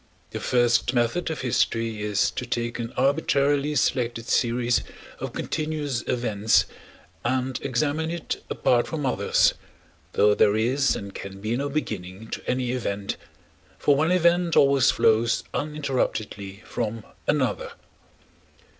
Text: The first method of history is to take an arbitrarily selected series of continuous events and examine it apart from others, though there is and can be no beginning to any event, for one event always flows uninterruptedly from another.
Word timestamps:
The 0.31 0.39
first 0.39 0.95
method 0.95 1.29
of 1.29 1.41
history 1.41 2.01
is 2.01 2.31
to 2.31 2.43
take 2.43 2.79
an 2.79 2.91
arbitrarily 2.97 3.75
selected 3.75 4.27
series 4.27 4.81
of 5.19 5.31
continuous 5.31 6.03
events 6.07 6.65
and 7.23 7.61
examine 7.61 8.09
it 8.09 8.43
apart 8.49 8.87
from 8.87 9.05
others, 9.05 9.53
though 10.13 10.33
there 10.33 10.55
is 10.55 10.95
and 10.95 11.13
can 11.13 11.39
be 11.39 11.55
no 11.55 11.69
beginning 11.69 12.29
to 12.31 12.41
any 12.49 12.71
event, 12.71 13.15
for 13.77 13.95
one 13.95 14.11
event 14.11 14.55
always 14.55 14.89
flows 14.89 15.43
uninterruptedly 15.53 16.63
from 16.65 17.03
another. 17.27 17.73